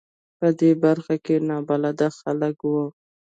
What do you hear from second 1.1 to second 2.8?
کې نابلده خلک و.